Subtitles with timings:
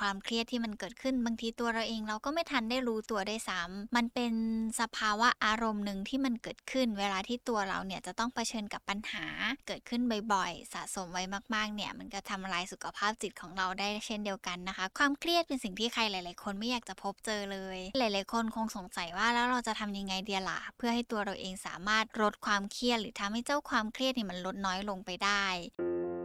[0.00, 4.32] ความเครียดที่มันเกิดขึ้นบางทีตัวเราเองเราก็ไม่ทันได้รู้ตัวได้ซ้ำมันเป็น
[4.80, 9.26] สภาวะอารมณ์หนึ่งที่มันเกิดขึ้น เวลาที่ตัวเราเนี่ยจะต้องเผชิญกับปัญหา
[9.66, 11.22] เกิดขึ้นบ่อยๆ สะสมไว้
[11.54, 25.44] มากๆเนี่ยมันก็ทำลายสุขภาพจิตของเราได้เช่นเดียวกันนะคะ ความเครียดเป็นสิ่งที่ใครหลาย ๆ คนไม่อยากจะพบเจอเลย หลาย ๆ คนคงสงสัยว่าแล้วเราจะทำยังไงเดียล่ะเพื่อให้ตัวเราเองสามารถลดความเครียดหรือทำให้เจ้าความเครียดนี่มันลดน้อยลงไปได้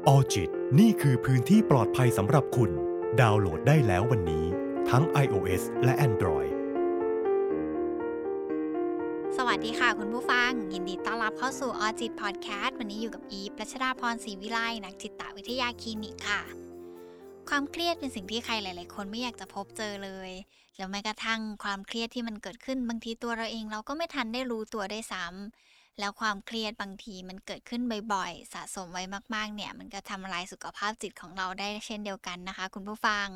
[0.08, 0.50] ออจิต
[0.80, 2.72] นี่คือพื้นที่ปลอดภัยสำหรับคุณ
[3.22, 4.46] ดาวน์โหลดได้แล้ววันนี้
[4.90, 6.54] ทั้ง iOS และ Android
[9.38, 16.42] สวัสดีค่ะคุณผู้ฟัง ยินดีต้อนรับเข้าสู่ออจิตพอดแคสต์วันนี้อยู่กับอีฟรัชดาพรศรีวิไลนักจิตวิทยาคลินิกค่ะ
[17.50, 20.32] ความเครียดเป็นสิ่งที่ใครหลาย ๆ คนไม่อยากจะพบเจอเลย
[20.78, 27.82] แล้วแม้กระทั่งความเครียดที่มันเกิดขึ้นบางทีตัวเราเองเราก็ไม่ทันได้รู้ตัวได้ซ้ำ แล้วความเครียดบางทีมันเกิดขึ้น
[28.14, 29.04] บ่อยๆ สะสมไว้
[29.36, 33.28] มากๆ เนี่ย มันก็ทำลายสุขภาพจิตของเราได้เช่นเดียวกันนะคะ คุณผู้ฟัง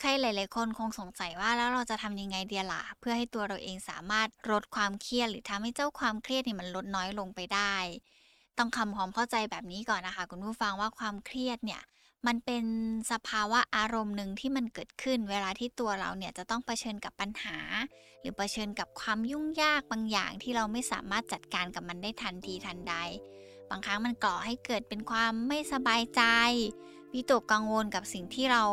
[0.00, 7.76] ใครหลาย ๆ คนคงสงสัยว่าแล้วเราจะทำยังไงเดียล่ะ เพื่อให้ตัวเราเองสามารถลดความเครียด หรือทำให้เจ้าความเครียดนี่มันลดน้อยลงไปได้
[8.58, 11.82] ต้องคำความเข้าใจแบบนี้ก่อนนะคะ คุณผู้ฟังว่าความเครียดเนี่ย
[12.26, 12.64] มันเป็น
[13.12, 17.58] สภาวะอารมณ์หนึ่งที่มันเกิดขึ้น เวลาที่ตัวเราเนี่ยจะต้องเผชิญกับปัญหา
[18.20, 22.94] หรือเผชิญกับความยุ่งยากบางอย่างที่เราไม่สามารถจัดการกับมันได้ทันทีทันใด
[23.70, 26.22] บางครั้งมันก่อให้เกิดเป็นความไม่สบายใจ
[27.14, 28.64] วิตกกังวลกับสิ่งที่เรา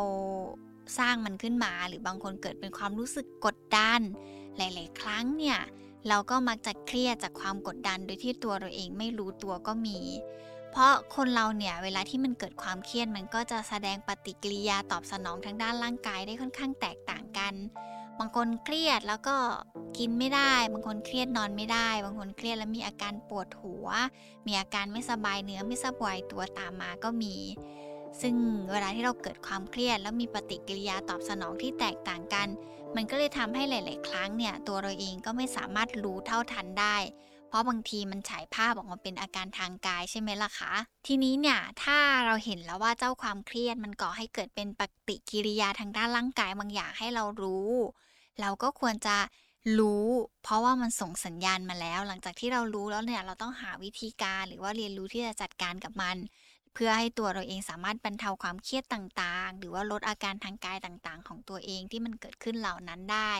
[0.98, 4.00] สร้างมันขึ้นมา หรือบางคนเกิดเป็นความรู้สึกกดดัน
[4.56, 5.58] หลาย ๆ ครั้งเนี่ย
[6.08, 9.98] เราก็มักจะเครียดจากความกดดันโดยที่ตัวเราเองไม่รู้ตัวก็มี
[10.76, 17.54] เพราะคนเราเนี่ยเวลาที่มันเกิดความเครียดมันก็จะแสดงปฏิกิริยาตอบสนองทางด้านร่างกายได้ค่อนข้างแตกต่างกัน
[18.18, 19.36] บางคนเครียดแล้วก็
[19.98, 23.88] กินไม่ได้ บางคนเครียดนอนไม่ได้ บางคนเครียดแล้วมีอาการปวดหัว
[24.46, 27.36] มีอาการไม่สบายเนื้อไม่สบายตัวตามมาก็มี
[28.20, 28.34] ซึ่ง
[28.70, 32.48] เวลาที่เราเกิดความเครียด แล้วมีปฏิกิริยาตอบสนองที่แตกต่างกัน
[32.96, 36.96] มันก็เลยทำให้หลาย ๆ ครั้งเนี่ยตัวเราเองก็ไม่สามารถรู้เท่าทันได้
[37.54, 40.72] ราะบางทีมันฉายภาพออกมาเป็นอาการทางกายใช่ไหมล่ะคะ
[41.06, 47.70] ทีนี้เนี่ยถ้าเราเห็นแล้วว่าเจ้าความเครียดมันก่อให้เกิดเป็นปฏิกิริยาทางด้านร่างกายบางอย่างให้เรารู้
[48.40, 49.16] เราก็ควรจะ
[49.78, 50.06] รู้
[50.42, 56.16] เพราะว่ามันส่งสัญญาณมาแล้ว หลังจากที่เรารู้แล้วเนี่ยเราต้องหาวิธีการหรือว่าเรียนรู้ที่จะจัดการกับมัน
[56.74, 63.32] เพื่อให้ตัวเราเองสามารถบรรเทาความเครียดต่างๆ หรือว่าลดอาการทางกายต่างๆ ของตัวเองที่มันเกิดขึ้นเหล่านั้นได้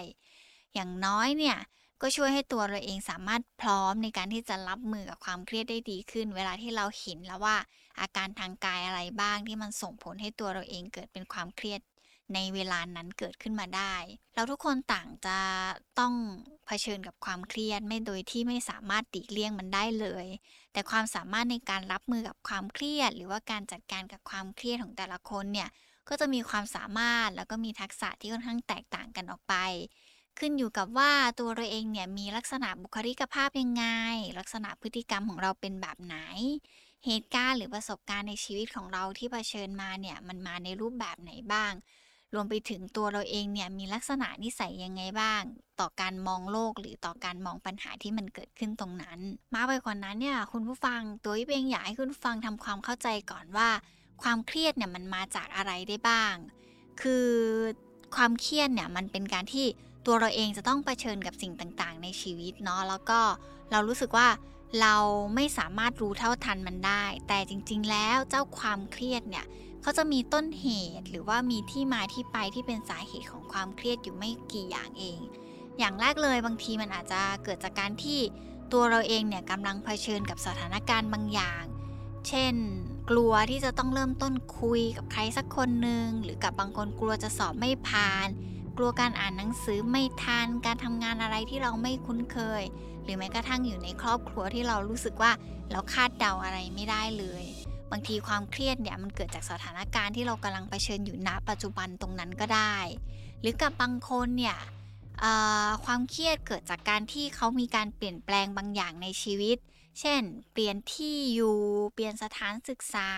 [0.75, 1.57] อย่างน้อยเนี่ย
[2.03, 7.57] ก็ช่วยให้ตัวเราเองสามารถพร้อมในการที่จะรับมือกับความเครียดได้ดีขึ้น เวลาที่เราเห็นแล้วว่า
[8.01, 11.81] อาการทางกายอะไรบ้างที่มันส่งผลให้ตัวเราเองเกิดเป็นความเครียด
[12.35, 13.95] ในเวลานั้นเกิดขึ้นมาได้
[14.35, 15.39] เราทุกคนต่างจะ
[15.99, 16.15] ต้อง
[16.67, 20.27] เผชิญกับความเครียดไม่โดยที่ไม่สามารถตีเลี่ยงมันได้เลย
[20.73, 25.69] แต่ความสามารถในการรับมือกับความเครียด หรือว่าการจัดการกับความเครียดของแต่ละคนเนี่ย
[26.09, 29.55] ก็จะมีความสามารถแล้วก็มีทักษะที่ค่อนข้างแตกต่างกันออกไป
[30.39, 33.85] ขึ้นอยู่กับว่าตัวเราเองเนี่ยมีลักษณะบุคลิกภาพยังไง
[34.39, 36.17] ลักษณะพฤติกรรมของเราเป็นแบบไหน
[37.07, 41.73] เหตุการณ์หรือประสบการณ์ในชีวิตของเราที่เผชิญมาเนี่ยมันมาในรูปแบบไหนบ้าง
[42.35, 45.43] รวมไปถึงตัวเราเองเนี่ยมีลักษณะนิสัยยังไงบ้าง
[45.81, 49.19] ต่อการมองโลกหรือต่อการมองปัญหาที่มันเกิดขึ้นตรงนั้น
[49.55, 53.69] มากไปกว่านั้นเนี่ยคุณผู้ฟังตัวเองอยากให้คุณฟังทำความเข้าใจก่อนว่า
[54.23, 56.35] ความเครียดเนี่ยมันมาจากอะไรได้บ้าง
[57.01, 57.29] คือ
[58.17, 59.67] ความเครียดเนี่ยมันเป็นการที่
[60.07, 63.21] ตัวเราเองจะต้องเผชิญกับสิ่งต่างๆ ในชีวิตเนาะแล้วก็
[63.71, 64.29] เรารู้สึกว่า
[64.81, 64.97] เรา
[65.35, 69.47] ไม่สามารถรู้เท่าทันมันได้ แต่จริง ๆ แล้วเจ้าความเครียดเนี่ย
[69.83, 70.67] เขาจะมีต้นเห
[70.99, 75.21] ตุหรือว่ามีที่มาที่ไปที่เป็นสาเหตุของความเครียดอยู่ไม่กี่อย่างเอง
[75.79, 78.19] อย่างแรกเลยบางทีมันอาจจะเกิดจากการที่
[78.73, 81.65] ตัวเราเองเนี่ยกำลังเผชิญกับสถานการณ์บางอย่าง
[82.29, 82.55] เช่น
[83.11, 88.29] กลัวที่จะต้องเริ่มต้นคุยกับใครสักคนหนึ่งหรือกับบางคนกลัวจะสอบไม่ผ่าน
[88.77, 92.63] กลัวการอ่านหนังสือไม่ทันการทำงานอะไรที่เราไม่คุ้นเคย
[93.05, 95.33] หรือแม้กระทั่งอยู่ในครอบครัวที่เรารู้สึกว่า
[95.71, 97.45] เราคาดเดาอะไรไม่ได้เลย
[97.91, 102.77] บางทีความเครียดเนี่ยมันเกิดจากสถานการณ์ที่เรากำลังเผชิญอยู่ณปัจจุบันตรงนั้นก็ได้
[103.41, 104.59] หรือกับบางคนเนี่ย
[105.85, 109.57] ความเครียดเกิดจากการที่เขามีการเปลี่ยนแปลงบางอย่างในชีวิต
[110.01, 110.23] เช่น
[110.53, 111.57] เปลี่ยนที่อยู่
[111.95, 113.09] เปลี่ยนสถานศึกษา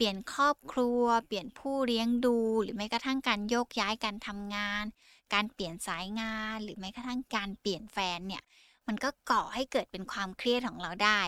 [0.00, 4.84] เปลี่ยนครอบครัว เปลี่ยนผู้เลี้ยงดู หรือแม้กระทั่งการโยกย้ายการทำงาน
[5.34, 8.42] การเปลี่ยนสายงาน หรือแม้กระทั่งการเปลี่ยนแฟนเนี่ย
[8.86, 11.20] มันก็ก่อให้เกิดเป็นความเครียดของเราได้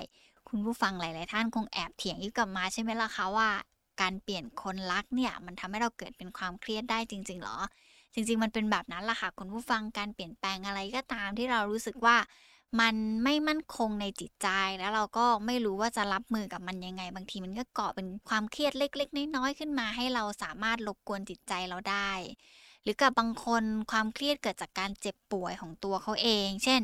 [0.49, 3.51] คุณผู้ฟังหลาย ๆ ท่านคงแอบเถียงอยู่กับมาใช่ไหมล่ะคะว่า
[4.01, 7.57] การเปลี่ยนคนรักเนี่ยมันทำให้เราเกิดเป็นความเครียดได้จริง ๆ หรอ
[8.15, 12.17] จริง ๆ มันเป็นแบบนั้นล่ะค่ะคุณผู้ฟังการเปลี่ยนแปลงอะไรก็ตามที่เรารู้สึกว่า
[12.81, 12.95] มัน
[13.25, 22.13] ไม่มั่นคงในจิตใจแล้วเราก็ไม่รู้ว่าจะรับมือกับมันยังไง บางทีมันก็เกาะเป็นความเครียดเล็ก ๆ น้อยๆขึ้นมา ให้เราสามารถรบกวนจิตใจเราได้
[22.83, 26.83] หรือกับบางคนความเครียดเกิดจากการเจ็บป่วยของตัวเขาเอง เช่น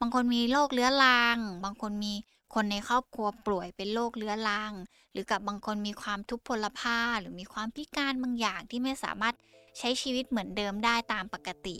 [0.00, 2.14] บางคนมีโรคเรื้อรัง บางคนมี
[2.54, 4.72] คนในครอบครัวป่วยเป็นโรคเรื้อรัง
[5.12, 9.34] หรือกับบางคนมีความทุพพลภาพหรือมีความพิการบางอย่างที่ไม่สามารถ
[9.78, 11.76] ใช้ชีวิตเหมือนเดิมได้ตามปกติ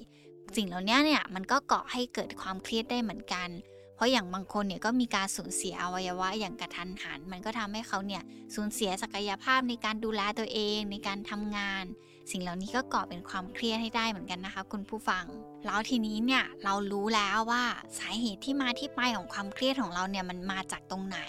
[0.56, 3.48] สิ่งเหล่านี้เนี่ยมันก็เกาะให้เกิดความเครียดได้เหมือนกัน
[3.96, 8.22] เพราะอย่างบางคนเนี่ยก็มีการสูญเสียอวัยวะอย่างกระทันหัน มันก็ทำให้เขาเนี่ย
[8.54, 11.84] สูญเสียศักยภาพในการดูแลตัวเองในการทำงาน
[12.30, 15.24] สิ่งเหล่านี้ก็ก่อเป็นความเครียดให้ได้เหมือนกันนะคะ คุณผู้ฟัง
[15.64, 17.64] แล้วทีนี้เนี่ยเรารู้แล้วว่า
[17.98, 21.20] สาเหตุที่มาที่ไปของความเครียดของเราเนี่ยมันมาจากตรงไหน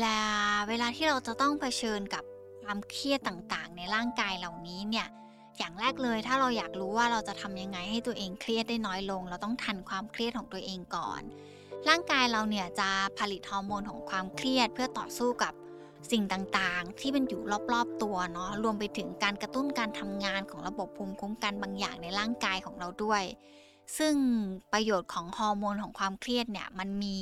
[0.00, 0.20] และ
[0.68, 2.24] เวลาที่เราจะต้องเผชิญกับ
[2.62, 5.06] ความเครียดต่างๆ ในร่างกายเหล่านี้เนี่ย
[5.58, 11.22] อย่างแรกเลยถ้าเราอยากรู้ว่าเราจะทำยังไงให้ตัวเองเครียดได้น้อยลง เราต้องทันความเครียดของตัวเองก่อน
[11.88, 15.52] ร่างกายเราเนี่ยจะผลิตฮอร์โมนของความเครียดเพื่อต่อสู้กับ
[16.12, 17.42] สิ่งต่างๆ ที่มันอยู่
[17.72, 23.22] รอบๆตัวเนาะรวมไปถึงการกระตุ้นการทำงานของระบบภูมิคุ้มกันบางอย่างในร่างกายของเราด้วย
[23.98, 24.14] ซึ่ง
[24.72, 27.18] ประโยชน์ของฮอร์โมนของความเครียดเนี่ยมันมี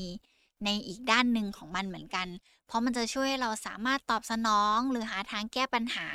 [0.64, 2.28] ในอีกด้านหนึ่งของมันเหมือนกัน
[2.66, 6.08] เพราะมันจะช่วยให้เราสามารถตอบสนอง หรือหาทางแก้ปัญหา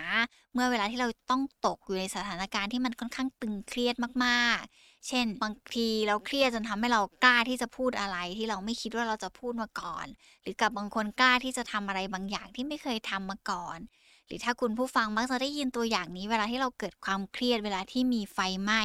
[0.53, 3.95] เมื่อเวลาที่เราต้องตกอยู่ในสถานการณ์ที่มันค่อนข้างตึงเครียด
[4.25, 10.07] มากๆ เช่น บางทีเราเครียดจนทำให้เรากล้าที่จะพูดอะไรที่เราไม่คิดว่าเราจะพูดมาก่อน
[10.41, 13.77] หรือกับบางคนกล้าที่จะทำอะไรบางอย่างที่ไม่เคยทำมาก่อน
[14.25, 18.83] หรือถ้าคุณผู้ฟังมักจะได้ยินตัวอย่างนี้ เวลาที่เราเกิดความเครียดเวลาที่มีไฟไหม้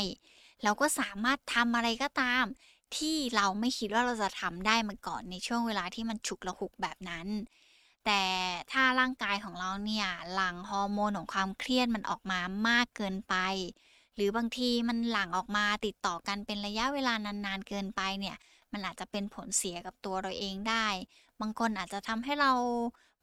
[0.65, 2.45] เราก็สามารถทำอะไรก็ตาม
[2.99, 7.29] ที่เราไม่คิดว่าเราจะทำได้มาก่อนในช่วงเวลาที่มันฉุกละหุกแบบนั้น
[8.05, 8.23] แต่
[8.73, 13.35] ถ้าร่างกายของเราเนี่ยหลั่งฮอร์โมนของความเครียดมันออกมามากเกินไป
[14.15, 18.37] หรือบางทีมันหลั่งออกมาติดต่อกันเป็นระยะเวลานานๆเกินไปเนี่ย
[18.73, 20.87] มันอาจจะเป็นผลเสียกับตัวเราเองได้
[21.41, 22.53] บางคนอาจจะทำให้เรา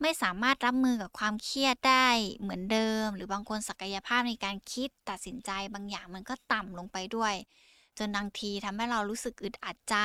[0.01, 2.07] ไม่สามารถรับมือกับความเครียดได้
[2.39, 7.36] เหมือนเดิม หรือบางคนศักยภาพในการคิดตัดสินใจบางอย่างมันก็ต่ำลงไปด้วย
[8.00, 9.96] จนบางทีทำให้เรารู้สึกอึดอัดใจ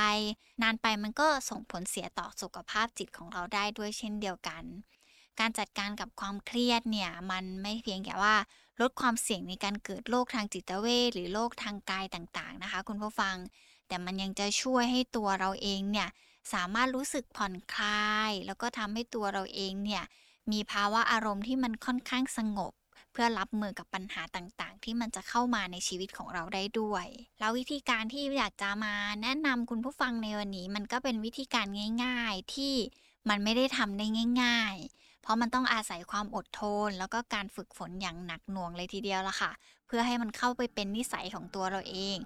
[0.61, 4.63] นานไปมันก็ส่งผลเสียต่อสุขภาพจิตของเราได้ด้วยเช่นเดียวกัน
[5.39, 8.35] การจัดการกับความเครียดเนี่ยมันไม่เพียงแค่ว่า
[8.81, 13.35] ลดความเสี่ยงในการเกิดโรคทางจิตเวชหรือโรคทางกายต่างๆนะคะ คุณผู้ฟัง
[13.87, 16.09] แต่มันยังจะช่วยให้ตัวเราเองเนี่ย
[16.53, 20.03] สามารถรู้สึกผ่อนคลาย แล้วก็ทำให้ตัวเราเองเนี่ย
[20.51, 22.73] มีภาวะอารมณ์ที่มันค่อนข้างสงบ
[23.17, 27.05] เพื่อรับมือกับปัญหาต่างๆ ที่มันจะเข้ามาในชีวิตของเราได้ด้วย
[27.39, 31.67] แล้ววิธีการที่อยากจะมาแนะนำคุณผู้ฟังในวันนี้ มันก็เป็นวิธีการ
[32.03, 32.75] ง่าย ๆ ที่
[33.29, 34.05] มันไม่ได้ทำได้
[34.43, 39.51] ง่าย ๆ เพราะมันต้องอาศัยความอดทน แล้วก็การฝึกฝนอย่างหนักหน่วงเลยทีเดียวละค่ะ
[39.87, 42.17] เพื่อให้มันเข้าไปเป็นนิสัยของตัวเราเอง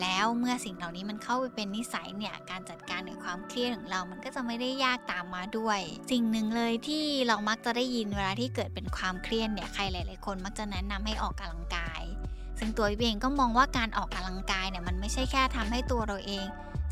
[0.00, 5.80] แล้วเมื่อสิ่งเหล่านี้มันเข้าไปเป็นนิสัยเนี่ยการจัดการกับความเครียดของเรามันก็จะไม่ได้ยากตามมาด้วย
[6.12, 12.02] สิ่งหนึ่งเลยที่เรามักจะได้ยินเวลาที่เกิดเป็นความเครียดเนี่ยใครหลาย ๆ คนมักจะแนะนำให้ออกกำลังกาย
[12.58, 16.46] ซึ่งตัวเองก็มองว่าการออกกำลังกายเนี่ยมันไม่ใช่แค่ทำให้ตัวเราเอง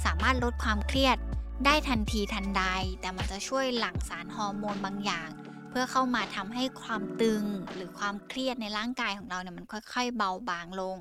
[0.04, 1.16] สามารถลดความเครียด
[1.64, 2.64] ได้ทันทีทันใด
[3.00, 5.30] แต่มันจะช่วยหลั่งสารฮอร์โมนบางอย่าง
[5.70, 7.44] เพื่อเข้ามาทำให้ความตึง
[7.74, 10.96] หรือความเครียดในร่างกายของเราเนี่ยมันค่อย ๆ เบาบางลง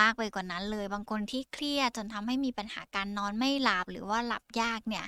[0.00, 5.06] มากไปกว่านั้นเลย บางคนที่เครียดจนทำให้มีปัญหาการนอนไม่หลับหรือว่าหลับยากเนี่ย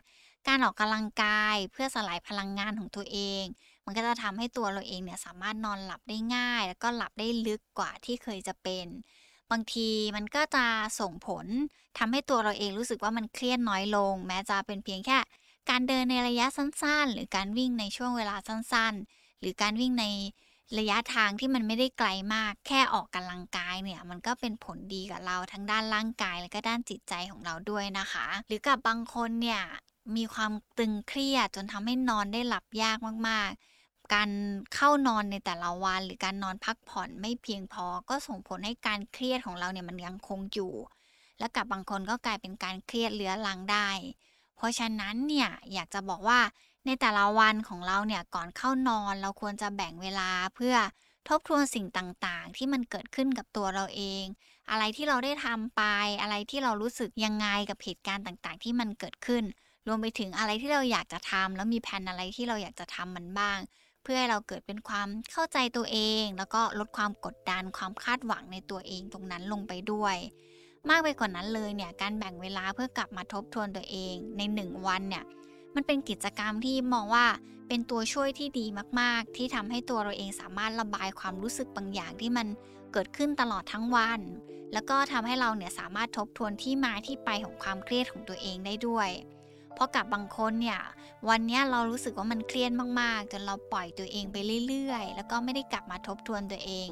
[0.48, 3.44] การออกกำลังกายเพื่อสลายพลังงานของตัวเอง
[3.84, 8.86] มันก็จะทำให้ตัวเราเองเนี่ยสามารถนอนหลับได้ง่าย แล้วก็หลับได้ลึกกว่าที่เคยจะเป็น
[9.50, 10.66] บางทีมันก็จะ
[11.00, 11.46] ส่งผล
[11.98, 15.18] ทำให้ตัวเราเองรู้สึกว่ามันเครียดน้อยลง แม้จะเป็นเพียงแค่
[15.70, 20.04] การเดินในระยะสั้น ๆ หรือการวิ่งในช่วงเวลาสั้น ๆ หรือการวิ่งใน
[20.78, 29.62] ระยะทางที่มันไม่ได้ไกลมาก แค่ออกกำลังกายเนี่ย มันก็เป็นผลดีกับเราทั้งด้านร่างกายและก็ด้านจิตใจของเราด้วยนะคะ หรือกับบางคนเนี่ย
[30.16, 34.30] มีความตึงเครียดจนทำให้นอนได้หลับยากมากๆ การ
[34.74, 40.72] เข้านอนในแต่ละวัน หรือการนอนพักผ่อนไม่เพียงพอ ก็ส่งผลให้การเครียดของเราเนี่ยมันยังคงอยู่
[41.38, 43.88] และกับบางคนก็กลายเป็นการเครียดเรื้อรังได้
[44.56, 46.40] เพราะฉะนั้นเนี่ยอยากจะบอกว่า
[46.86, 50.76] ในแต่ละวันของเราเนี่ยก่อนเข้านอนเราควรจะแบ่งเวลาเพื่อ
[51.28, 54.24] ทบทวนสิ่งต่างๆ ที่มันเกิดขึ้นกับตัวเราเอง
[54.70, 55.82] อะไรที่เราได้ทำไป
[56.22, 59.44] อะไรที่เรารู้สึกยังไงกับเหตุการณ์ต่างๆ ที่มันเกิดขึ้น
[59.86, 63.58] รวมไปถึงอะไรที่เราอยากจะทำแล้วมีแผนอะไรที่เราอยากจะทำมันบ้าง
[64.02, 70.16] เพื่อให้เราเกิดเป็นความเข้าใจตัวเอง แล้วก็ลดความกดดันความคาดหวังในตัวเองตรงนั้นลงไปด้วย
[70.88, 75.24] มากไปกว่านั้นเลยเนี่ยการแบ่งเวลาเพื่อกลับมาทบทวนตัวเองในหนึ่งวันเนี่ย
[75.74, 77.26] มันเป็นกิจกรรมที่มองว่า
[77.68, 78.66] เป็นตัวช่วยที่ดี
[79.00, 82.46] มาก ๆ ที่ทำให้ตัวเราเองสามารถระบายความรู้สึกบางอย่างที่มัน
[82.92, 84.20] เกิดขึ้นตลอดทั้งวัน
[84.72, 89.10] แล้วก็ทำให้เราเนี่ยสามารถทบทวนที่มาที่ไปของความเครียดของตัวเองได้ด้วย
[89.74, 90.80] เพราะกับบางคนเนี่ย
[91.28, 94.36] วันนี้เรารู้สึกว่ามันเครียดมาก ๆ จนเราปล่อยตัวเองไป
[94.68, 96.88] เรื่อย ๆ แล้วก็ไม่ได้กลับมาทบทวนตัวเอง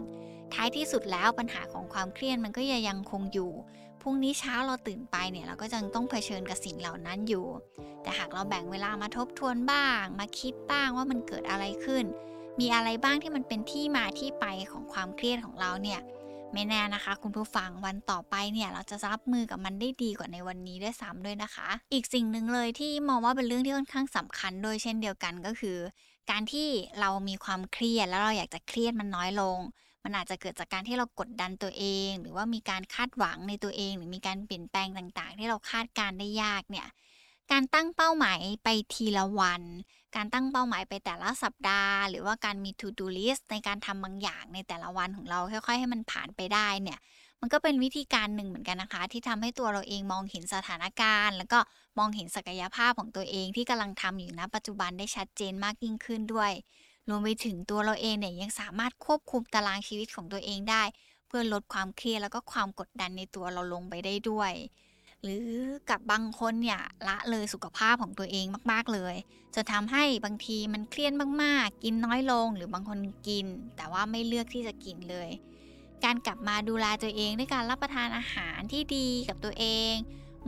[0.55, 3.53] ท้ายที่สุดแล้วปัญหาของความเครียดมันก็ยังคงอยู่
[4.02, 7.47] พรุ่งนี้เช้าเราตื่นไปเนี่ยเราก็ยังต้องเผชิญกับสิ่งเหล่านั้นอยู่
[8.02, 12.04] แต่หากเราแบ่งเวลามาทบทวนบ้าง มาคิดบ้างว่ามันเกิดอะไรขึ้น
[12.61, 16.00] มีอะไรบ้างที่มันเป็นที่มาที่ไปของความเครียดของเราเนี่ย
[16.52, 25.78] ไม่แน่นะคะ คุณผู้ฟังวันต่อไปเนี่ยเราจะรับมือกับมันได้ดีกว่าในวันนี้ด้วยซ้ำด้วยนะคะ อีกสิ่งหนึ่งเลยที่มองว่าเป็นเรื่องที่ค่อนข้างสำคัญโดยเช่นเดียวกันก็คือ
[26.30, 26.68] การที่
[27.00, 29.59] เรามีความเครียดแล้วเราอยากจะเครียดมันน้อยลง
[30.04, 36.87] มันอาจจะเกิดจากการที่เรากดดันตัวเอง หรือว่ามีการคาดหวังในตัวเอง หรือมีการเปลี่ยนแปลงต่างๆ ที่เราคาดการได้ยากเนี่ย
[37.52, 39.62] การตั้งเป้าหมายไปทีละวัน
[40.16, 46.99] การตั้งเป้าหมายไปแต่ละสัปดาห์ หรือว่าการมี to do list ในการทำบางอย่างในแต่ละวันของเราค่อย ๆ ให้มันผ่านไปได้เนี่ย
[47.40, 51.59] มันก็เป็นวิธีการหนึ่งเหมือนกันนะคะ ที่ทำให้ตัวเราเองมองเห็นสถานการณ์ แล้วก็
[51.99, 56.52] มองเห็นศักยภาพของตัวเองที่กำลังทำอยู่ณปัจจุบันได้ชัดเจนมากยิ่งขึ้นด้วย
[57.09, 60.82] รวมไปถึงตัวเราเองเนี่ยยังสามารถควบคุมตารางชีวิตของตัวเองได้
[61.26, 64.52] เพื่อลดความเครียดแล้วก็ความกดดันในตัวเราลงไปได้ด้วย
[65.23, 65.47] หรือ
[65.90, 69.14] กับบางคนเนี่ยละเลยสุขภาพของตัวเองมากๆเลย
[69.54, 75.28] จะทำให้บางทีมันเครียดมากๆ กินน้อยลงหรือบางคนกิน แต่ว่าไม่เลือกที่จะกินเลย
[76.04, 79.94] การกลับมาดูแลตัวเองด้วยการรับประทานอาหารที่ดีกับตัวเอง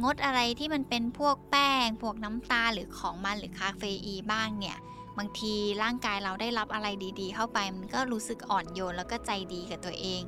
[0.03, 4.79] งดอะไรที่มันเป็นพวกแป้ง พวกน้ำตาลหรือของมันหรือคาเฟอีบ้างเนี่ย
[5.19, 5.53] บางที
[5.83, 6.89] ร่างกายเราได้รับอะไร
[7.21, 10.21] ดีๆ เข้าไปมันก็รู้สึกอ่อนโยนแล้วก็ใจดีกับตัวเอง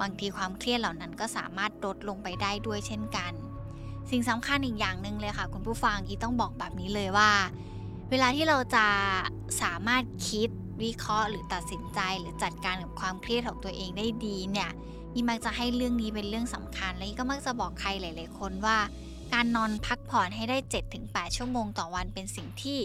[0.00, 3.32] บางทีความเครียดเหล่านั้นก็สามารถลดลงไปได้ด้วยเช่นกัน
[4.10, 7.30] สิ่งสำคัญอีกอย่างหนึ่งเลยค่ะ คุณผู้ฟังอีต้องบอกแบบนี้เลยว่า
[8.10, 8.86] เวลาที่เราจะ
[9.62, 10.48] สามารถคิด
[10.82, 14.70] วิเคราะห์ หรือตัดสินใจหรือจัดการกับความเครียดของตัวเองได้ดีเนี่ย
[15.14, 18.76] อีมักจะให้เรื่องนี้เป็นเรื่องสำคัญ และอีก็มักจะบอกใครหลาย ๆ คนว่า
[19.32, 20.56] การนอนพักผ่อนให้ได้
[20.96, 22.78] 7-8 ชั่วโมงต่อวันเป็นสิ่งที่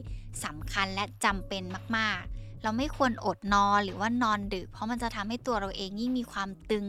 [0.46, 1.64] สำคัญและจำเป็น
[1.98, 6.88] มากๆ เราไม่ควรอดนอนหรือว่านอนดึก เพราะมันจะทำให้ตัวเราเองยิ่งมีความตึง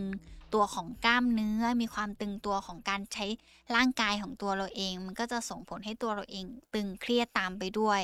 [0.55, 3.27] ตัวของกล้ามเนื้อ มีความตึงตัวของการใช้
[3.75, 8.01] ร่างกายของตัวเราเอง มันก็จะส่งผลให้ตัวเราเองตึงเครียดตามไปด้วย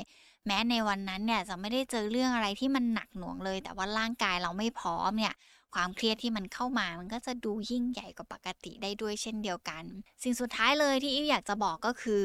[0.47, 5.35] แม้ในวันนั้นเนี่ยจะไม่ได้เจอเรื่องอะไรที่มันหนักหน่วงเลย แต่ว่าร่างกายเราไม่พร้อมเนี่ย
[5.77, 9.85] ความเครียดที่มันเข้ามา มันก็จะดูยิ่งใหญ่กว่าปกติได้ด้วยเช่นเดียวกัน
[10.23, 12.25] สิ่งสุดท้ายเลยที่อิวอยากจะบอกก็คือ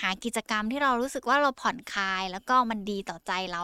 [0.00, 3.62] หากิจกรรมที่เรารู้สึกว่าเราผ่อนคลาย แล้วก็มันดีต่อใจเรา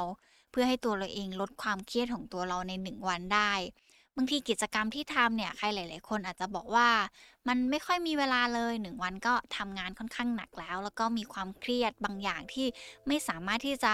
[0.51, 3.53] เพื่อให้ตัวเราเองลดความเครียดของตัวเราในหนึ่งวันได้
[4.17, 6.89] บางทีกิจกรรมที่ทำเนี่ยใครหลาย ๆ คนอาจจะบอกว่า
[7.49, 12.67] มันไม่ค่อยมีเวลาเลยหนึ่งวันก็ทำงานค่อนข้างหนักแล้ว แล้วก็มีความเครียดบางอย่างที่
[13.07, 13.93] ไม่สามารถที่จะ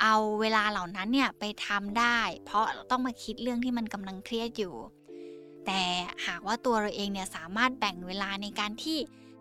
[0.00, 4.74] เอาเวลาเหล่านั้นเนี่ยไปทำได้ เพราะต้องมาคิดเรื่องที่มันกำลังเครียดอยู่
[5.66, 5.82] แต่
[6.26, 8.98] หากว่าตัวเราเองเนี่ยสามารถแบ่งเวลาในการที่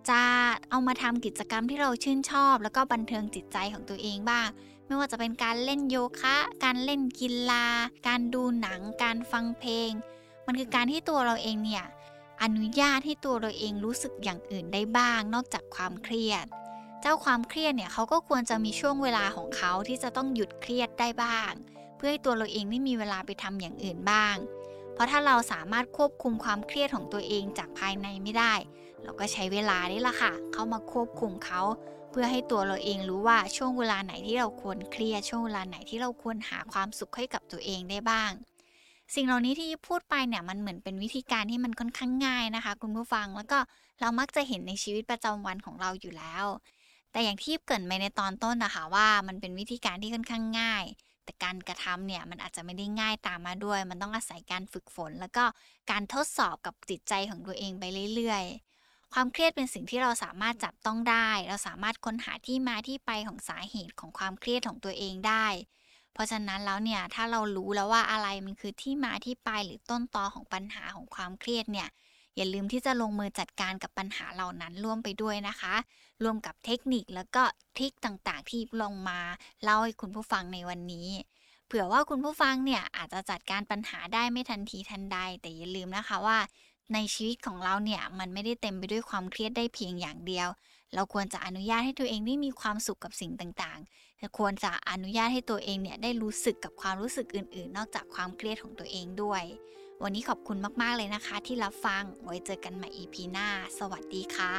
[0.09, 0.21] จะ
[0.69, 4.47] เอามาทำกิจกรรมที่เราชื่นชอบ แล้วก็บันเทิงจิตใจของตัวเองบ้าง
[4.85, 7.65] ไม่ว่าจะเป็นการเล่นโยคะ การเล่นกีฬา
[8.07, 9.91] การดูหนัง การฟังเพลง
[10.45, 11.85] มันคือการที่ตัวเราเองเนี่ย
[12.43, 16.45] อนุญาตให้ตัวเราเองรู้สึกอย่างอื่นได้บ้าง นอกจากความเครียด
[17.07, 21.51] เจ้าความเครียดเนี่ยเขาก็ควรจะมีช่วงเวลาของเขาที่จะต้องหยุดเครียดได้บ้าง
[21.97, 24.35] เพื่อให้ตัวเราเองได้มีเวลาไปทำอย่างอื่นบ้าง
[24.93, 28.53] เพราะถ้าเราสามารถควบคุมความเครียดของตัวเองจากภายในไม่ได้
[29.03, 31.61] เราก็ใช้เวลานี่แหละค่ะ เข้ามาควบคุมเขา
[32.11, 38.31] เพื่อให้ตัวเราเองรู้ว่าช่วงเวลาไหนที่เราควรเครียดช่วงเวลาไหนที่เราควรหาความสุขให้กับตัวเองได้บ้าง
[39.15, 43.59] สิ่งเหล่านี้ที่พูดไปเนี่ยมันเหมือนเป็นวิธีการที่มันค่อนข้างง่ายนะคะ คุณผู้ฟังแล้วก็
[43.99, 46.45] เรามักจะเห็นในชีวิตประจำวันของเราอยู่แล้ว
[47.15, 50.83] แต่อย่างที่เกิดไปในตอนต้นนะคะว่ามันเป็นวิธีการที่ค่อนข้างง่าย
[51.23, 55.43] แต่การกระทำเนี่ยมันอาจจะไม่ได้ง่ายตามมาด้วย มันต้องอาศัยการฝึกฝน แล้วก็
[55.91, 57.83] การทดสอบกับจิตใจของตัวเองไป
[58.15, 65.47] เรื่อยๆ ความเครียดเป็นสิ่งที่เราสามารถจับต้องได้ เราสามารถค้นหาที่มาที่ไปของสาเหตุของความเครียดของตัวเองได้
[66.13, 71.89] เพราะฉะนั้นแล้วเนี่ยถ้าเรารู้แล้วว่าอะไรมันคือที่มาที่ไปหรือต้นตอของปัญหาของความเครียดเนี่ย
[72.35, 75.75] อย่าลืมที่จะลงมือจัดการกับปัญหาเหล่านั้นร่วมไปด้วยนะคะ
[76.23, 77.43] รวมกับเทคนิคแล้วก็
[77.77, 79.19] ทริคต่างๆ ที่ลงมา
[79.63, 81.09] เล่าให้คุณผู้ฟังในวันนี้
[81.67, 86.37] เผื่อว่าคุณผู้ฟังเนี่ยอาจจะจัดการปัญหาได้ไม่ทันทีทันใด แต่อย่าลืมนะคะว่า
[86.93, 90.47] ในชีวิตของเราเนี่ยมันไม่ได้เต็มไปด้วยความเครียดได้เพียงอย่างเดียว
[90.93, 99.43] เราควรจะอนุญาตให้ตัวเองได้มีความสุขกับสิ่งต่างๆควรจะอนุญาตให้ตัวเองเนี่ยได้รู้สึกกับความรู้สึกอื่น ๆ นอกจากความเครียดของตัวเองด้วย
[100.03, 103.47] วันนี้ขอบคุณมากๆเลยนะคะ ที่รับฟังไว้เจอกันใหม่ EP หน้า
[103.79, 104.55] สวัสดีค่ะ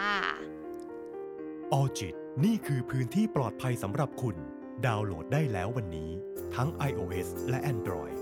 [1.73, 2.15] ออจิต
[2.45, 4.37] นี่คือพื้นที่ปลอดภัยสำหรับคุณ
[4.87, 6.11] ดาวน์โหลดได้แล้ววันนี้
[6.55, 8.19] ทั้ง iOS และ Android